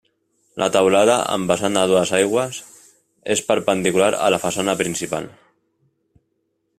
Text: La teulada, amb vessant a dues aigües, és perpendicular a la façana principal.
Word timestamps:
La 0.61 0.67
teulada, 0.75 1.17
amb 1.33 1.51
vessant 1.51 1.77
a 1.81 1.83
dues 1.91 2.13
aigües, 2.21 2.57
és 3.35 3.45
perpendicular 3.51 4.11
a 4.29 4.33
la 4.37 4.43
façana 4.47 4.79
principal. 4.83 5.29